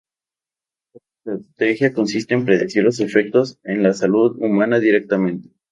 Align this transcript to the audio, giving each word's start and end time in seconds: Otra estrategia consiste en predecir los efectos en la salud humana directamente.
Otra 0.95 1.35
estrategia 1.35 1.93
consiste 1.93 2.33
en 2.33 2.45
predecir 2.45 2.83
los 2.83 2.99
efectos 3.01 3.59
en 3.61 3.83
la 3.83 3.93
salud 3.93 4.35
humana 4.41 4.79
directamente. 4.79 5.51